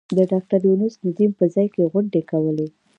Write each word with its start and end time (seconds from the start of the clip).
د 0.17 0.19
ډاکټر 0.31 0.59
یونس 0.67 0.93
ندیم 1.07 1.31
په 1.39 1.45
ځای 1.53 1.67
کې 1.73 1.89
غونډې 1.91 2.21
کولې. 2.31 2.67